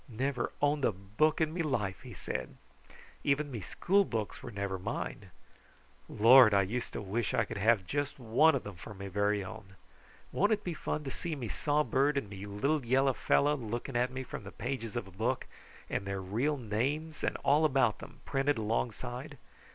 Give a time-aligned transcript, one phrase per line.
[0.09, 2.57] "Never owned a book in me life!" he said.
[3.23, 5.29] "Even me schoolbooks were never mine.
[6.09, 6.53] Lord!
[6.53, 9.43] How I used to wish I could have just one of them for me very
[9.45, 9.75] own!
[10.31, 14.09] Won't it be fun to see me sawbird and me little yellow fellow looking at
[14.11, 15.45] me from the pages of a book,
[15.87, 19.37] and their real names and all about them printed alongside?